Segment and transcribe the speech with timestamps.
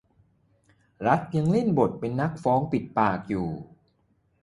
[1.07, 3.49] รัฐยังเล่นบทนักฟ้องปิดปากอยู่